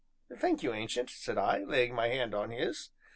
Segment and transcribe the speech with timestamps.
[0.35, 2.89] "Thank you, Ancient!" said I, laying my hand on his.